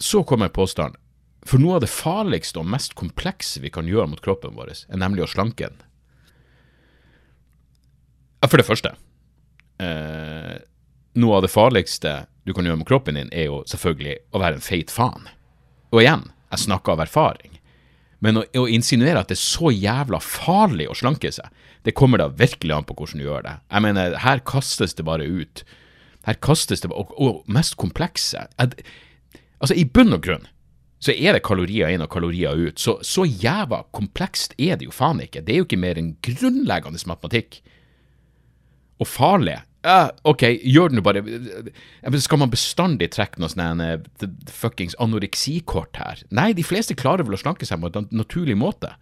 [0.00, 0.96] så kommer påstanden.
[1.44, 5.00] For noe av det farligste og mest komplekse vi kan gjøre mot kroppen vår, er
[5.00, 5.80] nemlig å slanke den.
[8.46, 8.94] For det første
[9.82, 10.56] eh,
[11.18, 14.58] Noe av det farligste du kan gjøre med kroppen din, er jo selvfølgelig å være
[14.58, 15.28] en feit faen.
[15.92, 17.58] Og igjen, jeg snakker av erfaring.
[18.22, 21.48] Men å, å, insinuere at det er så jævla farlig å slanke seg,
[21.82, 23.54] det kommer da virkelig an på hvordan du gjør det.
[23.74, 25.64] Jeg mener, her kastes det bare ut
[26.22, 28.76] Her kastes det Og, og mest komplekse at,
[29.58, 30.46] Altså, i bunn og grunn
[31.02, 32.78] så er det kalorier inn og kalorier ut.
[32.78, 35.40] Så, så jævla komplekst er det jo faen ikke.
[35.42, 37.58] Det er jo ikke mer enn grunnleggende matematikk.
[39.02, 39.56] Og farlig.
[39.82, 41.22] Ja, OK, gjør det nå bare
[42.22, 46.22] Skal man bestandig trekke noe sånn eh, fuckings anoreksikort her?
[46.30, 48.92] Nei, de fleste klarer vel å slanke seg på en naturlig måte.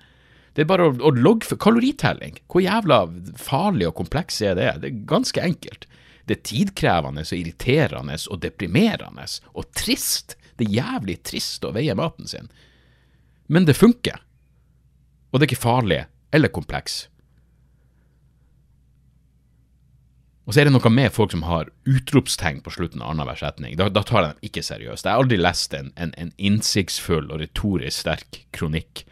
[0.56, 2.40] Det er bare å, å logge for kaloritelling.
[2.50, 3.02] Hvor jævla
[3.38, 4.70] farlig og kompleks er det?
[4.80, 5.86] Det er ganske enkelt.
[6.26, 10.36] Det er tidkrevende og irriterende og deprimerende og trist.
[10.56, 12.50] Det er jævlig trist å veie maten sin.
[13.50, 14.20] Men det funker.
[15.30, 17.09] Og det er ikke farlig eller kompleks.
[20.50, 23.76] Og så er det noe med folk som har utropstegn på slutten av annenhver setning.
[23.78, 25.06] Da, da, tar jeg dem ikke seriøst.
[25.06, 29.04] Jeg har aldri lest en, en, en innsiktsfull og retorisk sterk kronikk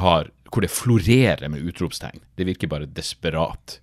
[0.00, 2.24] har, hvor det florerer med utropstegn.
[2.40, 3.82] Det virker bare desperat.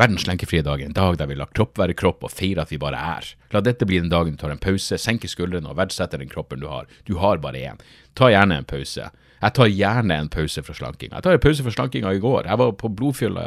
[0.00, 2.72] Verdens lenkefrie dag er en dag der vi lar kropp være kropp og feirer at
[2.72, 3.28] vi bare er.
[3.52, 6.64] La dette bli den dagen du tar en pause, senker skuldrene og verdsetter den kroppen
[6.64, 6.88] du har.
[7.04, 7.84] Du har bare én.
[8.16, 9.12] Ta gjerne en pause.
[9.40, 11.16] Jeg tar gjerne en pause fra slankinga.
[11.16, 12.44] Jeg tar en pause fra slankinga i går.
[12.50, 13.46] Jeg var på blodfylla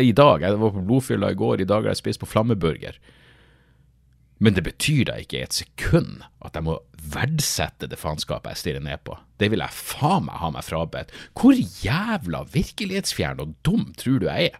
[0.00, 0.40] i dag.
[0.46, 1.60] Jeg var på blodfylla i går.
[1.60, 2.96] I dag har jeg spist på flammeburger.
[4.40, 6.78] Men det betyr da ikke et sekund at jeg må
[7.12, 9.16] verdsette det faenskapet jeg stirrer ned på.
[9.40, 11.12] Det vil jeg faen meg ha meg frabedt.
[11.36, 14.58] Hvor jævla virkelighetsfjern og dum tror du jeg er?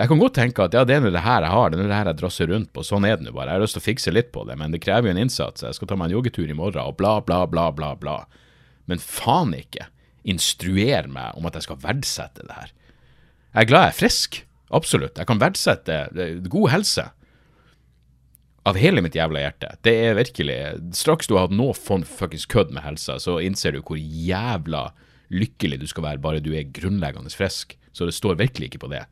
[0.00, 1.96] Jeg kan godt tenke at ja, det er det her jeg har, det er det
[1.98, 3.52] her jeg drasser rundt på, sånn er det nå bare.
[3.52, 5.66] Jeg har lyst til å fikse litt på det, men det krever jo en innsats.
[5.66, 8.14] Jeg skal ta meg en joggetur i morgen, og bla, bla, bla, bla, bla.
[8.90, 9.88] Men faen ikke
[10.28, 12.70] instruer meg om at jeg skal verdsette det her.
[13.52, 14.38] Jeg er glad jeg er frisk,
[14.72, 15.18] absolutt.
[15.18, 15.98] Jeg kan verdsette
[16.52, 17.08] god helse.
[18.66, 19.72] Av hele mitt jævla hjerte.
[19.82, 20.58] Det er virkelig
[20.94, 24.90] Straks du har hatt noe fuckings kødd med helsa, så innser du hvor jævla
[25.32, 27.74] lykkelig du skal være bare du er grunnleggende frisk.
[27.92, 29.02] Så det står virkelig ikke på det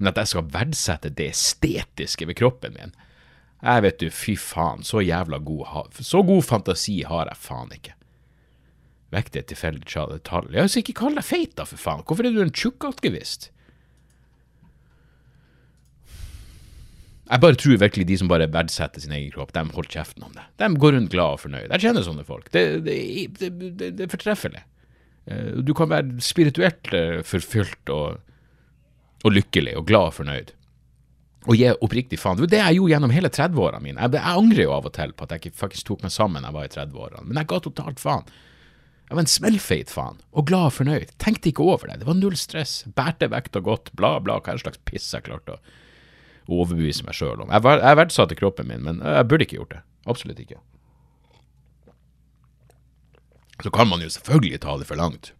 [0.00, 2.94] men at jeg skal verdsette det estetiske ved kroppen min
[3.60, 7.92] Jeg vet du, fy faen, så jævla god Så god fantasi har jeg faen ikke.
[9.14, 9.88] Vekk det tilfeldig
[10.26, 10.50] tall.
[10.54, 12.04] Ja, så ikke kall deg feit, da, for faen.
[12.06, 13.50] Hvorfor er du en tjukkaktivist?
[17.30, 20.32] Jeg bare tror virkelig de som bare verdsetter sin egen kropp, de holder kjeften om
[20.34, 20.46] det.
[20.58, 21.68] De går rundt glad og fornøyd.
[21.70, 22.50] Jeg kjenner sånne folk.
[22.54, 22.96] Det, det,
[23.38, 23.50] det,
[23.98, 24.64] det er fortreffelig.
[25.30, 28.18] Eh, du kan være spirituelt eh, forfylt og
[29.26, 30.52] og lykkelig og glad og fornøyd.
[31.48, 32.36] Og gi oppriktig faen.
[32.36, 34.04] Det var det jeg gjorde gjennom hele 30-årene mine.
[34.04, 36.44] Jeg, jeg, angrer jo av og til på at jeg ikke faktisk tok meg sammen
[36.44, 38.32] da jeg var i 30-årene, men jeg ga totalt faen.
[39.10, 41.08] Jeg var en smellfeit faen, og glad og fornøyd.
[41.18, 41.96] Tenkte ikke over det.
[41.98, 42.84] Det var null stress.
[42.94, 47.50] Bærte vekta godt, bla, bla, hva slags piss jeg klarte å overbevise meg sjøl om.
[47.50, 49.80] Jeg, jeg verdsatte kroppen min, men jeg burde ikke gjort det.
[50.14, 50.60] Absolutt ikke.
[53.60, 55.32] Så kan man jo selvfølgelig ta det for langt.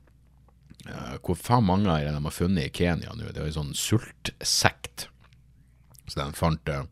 [1.22, 3.30] Hvor faen mange av dem har funnet i Kenya nå?
[3.30, 5.06] Det er jo sånn sultsekt.
[6.10, 6.82] Så de fant uh,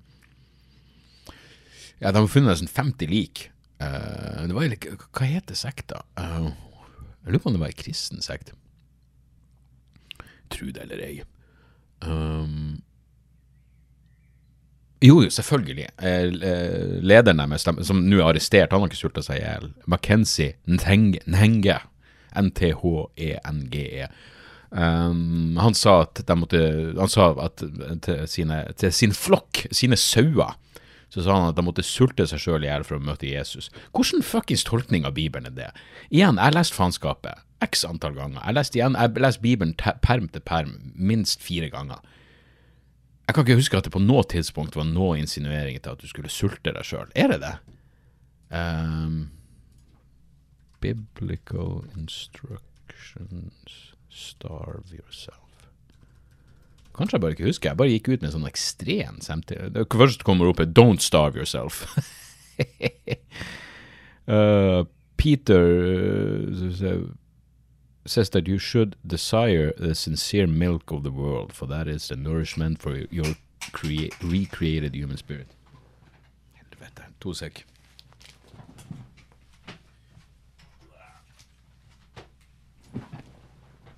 [1.99, 3.49] Ja, de har funnet sånn 50 lik.
[3.83, 4.71] Uh, det var
[5.11, 6.05] Hva heter sekta?
[6.15, 6.53] Uh,
[7.25, 8.55] jeg lurer på om det var ei kristen sekt.
[10.53, 11.17] Tro det eller ei.
[12.05, 12.79] Um,
[15.03, 15.87] jo, jo, selvfølgelig.
[17.07, 19.71] Lederen deres, som nå er arrestert, han har ikke sulta seg i hjel.
[19.87, 20.57] Mackenzie.
[20.71, 21.21] Ntenge
[22.39, 24.09] N-T-H-E-N-G-E.
[24.69, 26.59] Um, han sa at de måtte
[26.99, 27.63] Han sa at
[28.05, 30.59] til, sine, til sin flokk, sine sauer,
[31.09, 33.71] så sa han at de måtte sulte seg sjøl i hjel for å møte Jesus.
[33.97, 35.71] Hvordan fuckings tolkning av Bibelen er det?
[36.11, 38.43] Igjen, jeg har lest faenskapet x antall ganger.
[38.45, 42.05] Jeg leste igjen, jeg leste Bibelen perm til perm minst fire ganger.
[43.29, 46.09] Jeg kan ikke huske at det på noe tidspunkt var noe insinuering til at du
[46.09, 47.11] skulle sulte deg sjøl.
[47.17, 47.57] Er det det?
[48.49, 49.31] Um,
[50.81, 55.48] Biblical instructions Starve yourself.
[56.99, 57.71] Kanskje jeg bare ikke husker.
[57.71, 59.87] Jeg bare gikk ut med sånn ekstrem samtidig.
[59.87, 61.87] først kommer kommer opp et 'Don't starve yourself'.
[64.27, 64.85] uh,
[65.17, 65.65] Peter
[66.51, 67.09] uh,
[68.07, 72.17] says that you should desire the sincere milk of the world, for that is the
[72.17, 73.37] nourishment for your
[74.23, 75.47] recreated human spirit.
[76.55, 77.03] Helvete.
[77.21, 77.65] To sek.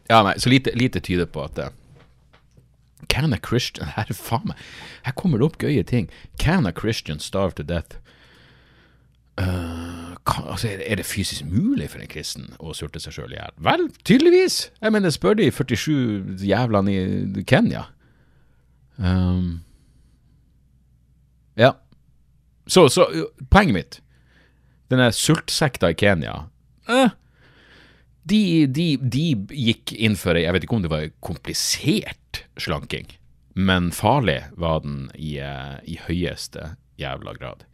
[0.08, 1.68] Ja, nei, så lite, lite tyder på at uh,
[3.10, 4.62] Can a Christian Her, faen meg,
[5.06, 6.08] her kommer det opp gøye ting.
[6.38, 7.98] Can a Christian starve to death?
[9.40, 13.38] Uh, kan, altså, er, det fysisk mulig for en kristen å sulte seg sjøl i
[13.38, 13.54] hjel?
[13.64, 14.66] Vel, tydeligvis.
[14.82, 16.92] Jeg mener, spør de 47 jævlene
[17.40, 17.86] i Kenya.
[18.98, 19.62] Um,
[21.56, 21.72] ja.
[22.68, 23.06] Så, så,
[23.50, 23.96] poenget mitt
[24.92, 26.34] Denne sultsekta i Kenya
[26.90, 27.14] eh,
[28.28, 29.24] de, de, de,
[29.56, 32.19] gikk inn for Jeg vet ikke om det var komplisert
[32.58, 33.06] slanking.
[33.54, 37.64] men farlig var den i, eh, i høyeste jævla grad.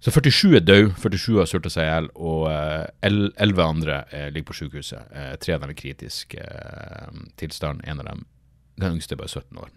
[0.00, 4.28] Så 47 er døde, 47 har sulta seg i hjel, og uh, 11 andre uh,
[4.30, 5.10] ligger på sykehuset.
[5.42, 6.36] Tre av dem i kritisk
[7.40, 8.22] tilstand, en av dem,
[8.78, 9.72] den yngste, er bare 17 år.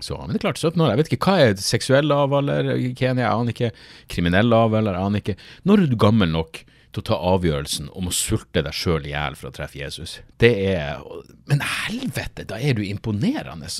[0.00, 2.94] Så, men det er klart, 17 år, jeg vet ikke hva er seksuell lavalder i
[2.96, 3.70] Kenya, jeg aner ikke.
[4.08, 5.36] Kriminell lavalder, jeg aner ikke.
[5.68, 9.14] Når er du gammel nok til å ta avgjørelsen om å sulte deg sjøl i
[9.14, 10.18] hjel for å treffe Jesus?
[10.42, 11.02] Det er
[11.50, 13.70] Men helvete, da er du imponerende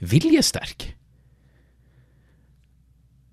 [0.00, 0.92] viljesterk.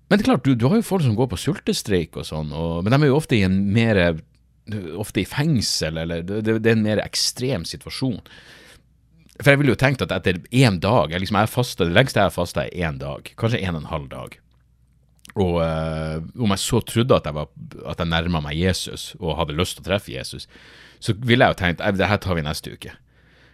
[0.08, 2.52] Men det er klart, du, du, har jo folk som går på sultestreik og sånn,
[2.56, 4.20] og, men de er jo ofte i en mer
[5.00, 8.18] Ofte i fengsel, eller det, det, er en mer ekstrem situasjon.
[9.38, 12.20] For jeg ville jo tenkt at etter én dag jeg liksom, jeg fastet, Det lengste
[12.20, 13.30] jeg har fasta, er én dag.
[13.40, 14.36] Kanskje en og en halv dag.
[15.38, 17.50] Og uh, om jeg så trodde at jeg, var,
[17.86, 20.48] jeg nærma meg Jesus og hadde lyst til å treffe Jesus,
[20.98, 22.94] så ville jeg jo tenkt det her tar vi neste uke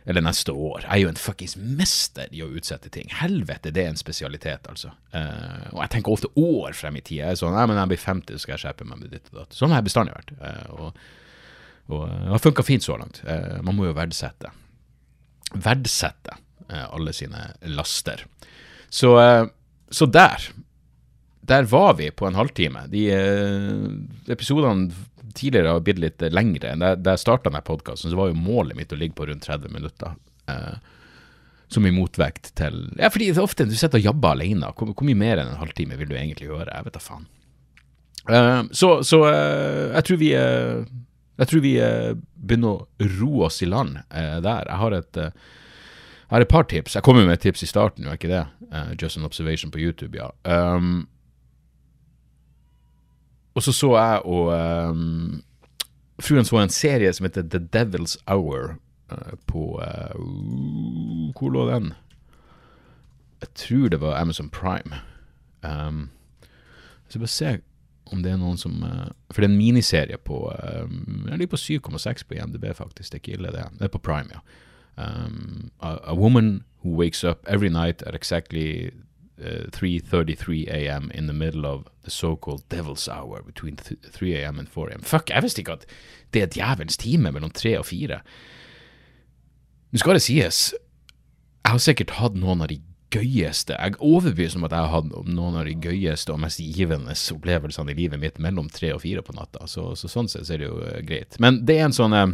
[0.04, 0.82] eller neste år.
[0.84, 3.08] Jeg er jo en fuckings mester i å utsette ting.
[3.22, 4.90] Helvete, det er en spesialitet, altså.
[5.14, 7.22] Uh, og jeg tenker ofte år frem i tid.
[7.22, 9.30] Jeg er sånn Nei, men jeg blir 50, så skal jeg skjerpe meg med ditt
[9.32, 9.56] og datt.
[9.56, 10.34] Sånn har jeg bestandig vært.
[10.42, 11.06] Uh, og,
[11.88, 13.22] og det har funka fint så langt.
[13.64, 14.52] Man må jo verdsette.
[15.52, 16.36] Verdsette
[16.74, 17.42] alle sine
[17.76, 18.22] laster.
[18.88, 19.10] Så,
[19.92, 20.46] så der
[21.44, 22.86] der var vi på en halvtime.
[22.92, 23.04] De
[24.32, 24.88] episodene
[25.34, 26.74] tidligere har blitt litt lengre.
[26.80, 29.72] Da, jeg starta denne podkasten, så var jo målet mitt å ligge på rundt 30
[29.74, 30.14] minutter.
[30.50, 30.76] Eh,
[31.74, 34.70] som i motvekt til Ja, fordi det er ofte du sitter og jabber alene.
[34.76, 36.70] Hvor, hvor, mye mer enn en halvtime vil du egentlig gjøre?
[36.70, 37.26] Jeg vet da faen.
[38.30, 40.86] Eh, så, så eh, jeg tror vi eh,
[41.40, 44.70] Jeg tror vi eh, begynner å roe oss i land eh, der.
[44.70, 45.22] Jeg har et
[46.24, 46.94] jeg har et par tips.
[46.96, 48.46] Jeg kom jo med et tips i starten, jo ikke det?
[48.98, 50.32] just an observation på YouTube, ja.
[50.42, 51.04] Um,
[53.54, 54.46] og så så jeg og
[54.90, 55.42] um,
[56.22, 58.76] fruen så en serie som heter The Devil's Hour
[59.12, 61.92] uh, på uh, Hvor lå den?
[63.40, 64.96] Jeg tror det var Amazon Prime.
[65.62, 66.10] Um,
[67.08, 67.58] så bare se
[68.06, 71.56] om det er noen som uh, For det er en miniserie på um, Jeg ligger
[71.56, 73.12] på 7,6 på IMDb, faktisk.
[73.12, 73.64] Det er ikke ille, det.
[73.78, 74.40] Det er på Prime, ja.
[74.96, 78.90] Um, a, a, woman who wakes up every night at exactly
[79.40, 81.10] 3.33 uh, a.m.
[81.10, 84.58] in the middle of the so-called devil's hour between 3 a.m.
[84.58, 85.02] and 4 a.m.
[85.02, 85.86] Fuck, jeg visste ikke at
[86.34, 88.20] det er djevelens time mellom tre og fire.
[89.90, 90.74] Nå skal det sies,
[91.64, 92.80] jeg har sikkert hatt noen av de
[93.14, 96.62] gøyeste Jeg er overbevist om at jeg har hatt noen av de gøyeste og mest
[96.62, 100.50] givende opplevelsene i livet mitt mellom tre og fire på natta, så, så sånn sett
[100.50, 101.38] er det jo uh, greit.
[101.42, 102.26] Men det er en sånn uh,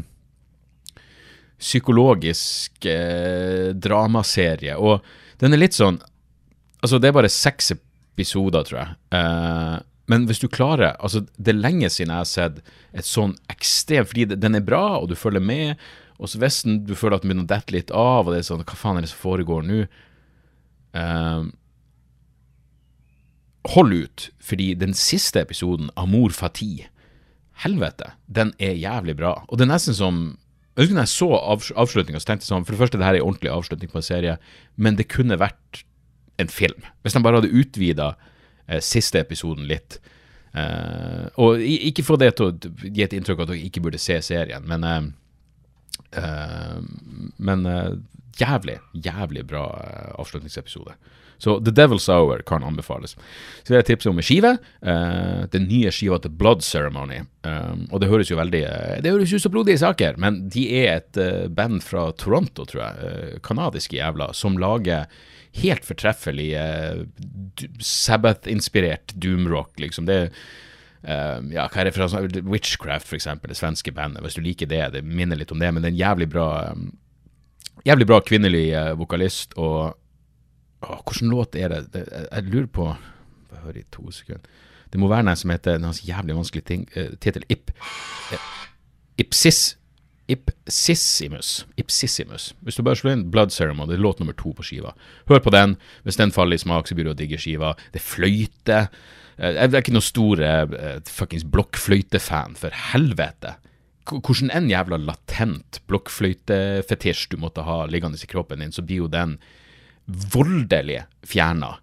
[1.61, 5.05] psykologisk uh, dramaserie, og
[5.43, 6.01] den er litt sånn
[6.81, 8.97] Altså, det er bare seks episoder, tror jeg.
[9.15, 9.79] Uh,
[10.11, 12.57] men hvis du klarer altså Det er lenge siden jeg har sett
[12.91, 15.79] et sånn ekstremt Fordi den er bra, og du følger med.
[16.19, 18.49] Og så hvis du føler at den begynner å dette litt av, og det er
[18.49, 19.85] sånn Hva faen er det som foregår nå?
[20.97, 21.47] Uh,
[23.71, 26.89] hold ut, fordi den siste episoden, Amor Fatih
[27.61, 29.35] Helvete, den er jævlig bra.
[29.47, 30.23] Og det er nesten som
[30.75, 33.19] jeg husker når jeg så avslutninga, så tenkte jeg sånn For det første, det her
[33.19, 34.37] er en ordentlig avslutning på en serie,
[34.81, 35.83] men det kunne vært
[36.41, 36.87] en film.
[37.03, 38.15] Hvis de bare hadde utvida
[38.67, 39.99] eh, siste episoden litt.
[40.57, 44.01] Eh, og ikke få det til å gi et inntrykk av at dere ikke burde
[44.03, 45.03] se serien, men eh,
[46.19, 46.79] eh
[47.39, 47.93] Men eh,
[48.41, 50.97] jævlig, jævlig bra eh, avslutningsepisode.
[51.41, 53.17] Så The Devil's Hour kan anbefales.
[53.63, 54.53] Så vil jeg tipse om en skive.
[54.85, 57.23] Uh, den nye skiva til Blood Ceremony.
[57.47, 58.63] Um, og det høres jo veldig
[59.01, 62.85] Det høres ut som blodige saker, men de er et uh, band fra Toronto, tror
[62.85, 63.41] jeg.
[63.47, 65.09] Kanadiske jævler, som lager
[65.57, 66.53] helt fortreffelig
[67.83, 70.07] Sabbath-inspirert doomrock, liksom.
[70.07, 70.21] Det
[71.09, 74.23] uh, ja, hva er det for sånn, Witchcraft, for eksempel, det svenske bandet.
[74.27, 76.51] Hvis du liker det, det minner litt om det, men det er en jævlig bra
[76.75, 76.91] um,
[77.81, 79.95] Jævlig bra kvinnelig uh, vokalist, og
[80.83, 81.81] å, Hvilken låt er det?
[81.95, 82.89] det jeg lurer på
[83.51, 84.47] Bare hør i to sekunder.
[84.91, 87.71] Det må være den som heter en jævlig vanskelig ting, uh, tittel Ip,
[89.19, 89.77] Ipsis
[90.31, 91.65] Ipsissimus.
[91.77, 92.53] Ipsissimus.
[92.63, 94.93] Hvis du bare slår inn Blood Ceremony, det er låt nummer to på skiva.
[95.31, 95.75] Hør på den.
[96.07, 97.73] Hvis den faller i smak, så blir du å digge skiva.
[97.91, 98.79] Det er fløyte.
[99.39, 103.57] Eh, jeg er ikke noen stor uh, fuckings blokkfløytefan, for helvete.
[104.11, 109.11] Hvordan en jævla latent blokkfløytefetisj du måtte ha liggende i kroppen din, så blir jo
[109.11, 109.39] den
[110.07, 111.77] voldelig fjerna.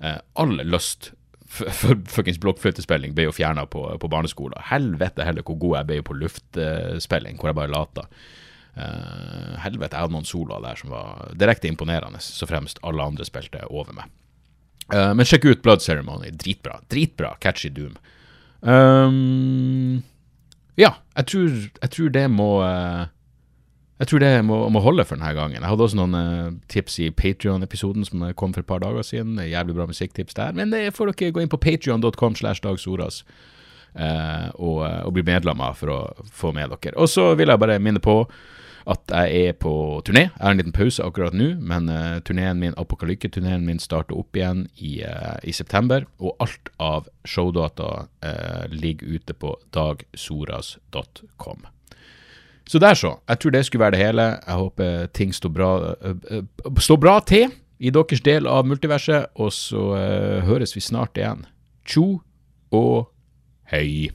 [0.00, 1.12] eh, all lyst
[2.14, 4.58] fuckings blokkfløytespilling ble jo fjerna på, på barneskolen.
[4.70, 8.04] Helvete heller hvor god jeg ble på luftspilling, hvor jeg bare lata.
[8.78, 13.26] Uh, helvete, jeg hadde noen soloer der som var direkte imponerende, så fremst alle andre
[13.26, 14.12] spilte over meg.
[14.92, 16.30] Uh, men sjekk ut Blood Ceremony.
[16.36, 16.78] Dritbra.
[16.92, 17.34] Dritbra.
[17.42, 17.96] Catchy Doom.
[18.60, 20.04] Um,
[20.78, 23.08] ja, jeg tror, jeg tror, det må uh,
[23.98, 25.58] Jeg tror det må, må holde for denne gangen.
[25.58, 29.40] Jeg hadde også noen eh, tips i Patrion-episoden som kom for et par dager siden.
[29.42, 30.54] Jævlig bra musikktips der.
[30.54, 33.24] Men det får dere gå inn på patrion.com slash dagsoras
[33.98, 35.98] eh, og, og bli medlemmer for å
[36.30, 36.94] få med dere.
[36.94, 38.22] Og så vil jeg bare minne på
[38.88, 39.72] at jeg er på
[40.06, 40.28] turné.
[40.30, 44.36] Jeg har en liten pause akkurat nå, men uh, turneen min, Apokalykke-turneen min starter opp
[44.38, 46.06] igjen i, uh, i, september.
[46.24, 47.90] Og alt av showdata
[48.24, 51.68] uh, ligger ute på dagsoras.com.
[52.68, 53.14] Så der, så.
[53.28, 54.26] Jeg tror det skulle være det hele.
[54.46, 55.70] Jeg håper ting står bra,
[56.78, 57.48] står bra til
[57.78, 59.94] i deres del av multiverset, og så
[60.44, 61.46] høres vi snart igjen.
[61.88, 62.20] Tjo
[62.74, 63.08] og
[63.72, 64.10] hei.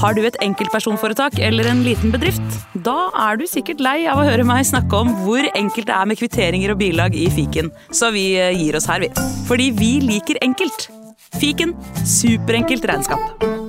[0.00, 2.56] Har du et enkeltpersonforetak eller en liten bedrift?
[2.74, 6.10] Da er du sikkert lei av å høre meg snakke om hvor enkelt det er
[6.10, 9.12] med kvitteringer og bilag i fiken, så vi gir oss her, vi.
[9.46, 10.88] Fordi vi liker enkelt.
[11.38, 13.59] Fiken superenkelt regnskap.